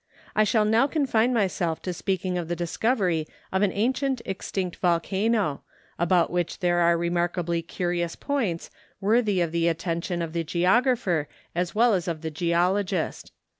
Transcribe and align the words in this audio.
I 0.35 0.45
shall 0.45 0.65
now 0.65 0.87
confine 0.87 1.31
myself 1.31 1.79
to 1.83 1.93
speaking 1.93 2.35
of 2.35 2.47
the 2.47 2.55
discovery 2.55 3.27
of 3.51 3.61
an 3.61 3.71
ancient 3.71 4.19
extinct 4.25 4.77
volcano, 4.77 5.61
about 5.99 6.31
which 6.31 6.57
there 6.57 6.79
are 6.79 6.97
re¬ 6.97 7.11
markably 7.11 7.61
curious 7.61 8.15
points, 8.15 8.71
worthy 8.99 9.41
of 9.41 9.51
the 9.51 9.67
attention 9.67 10.23
of 10.23 10.33
the 10.33 10.43
geographer 10.43 11.27
as 11.53 11.75
well 11.75 11.93
as 11.93 12.07
of 12.07 12.21
the 12.23 12.31
geologist. 12.31 13.31